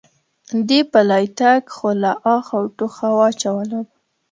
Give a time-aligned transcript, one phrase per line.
[0.67, 3.85] دې پلی تګ خو له آخه او ټوخه واچولم.